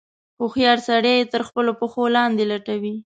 [0.39, 2.95] هوښیار سړی یې تر خپلو پښو لاندې لټوي.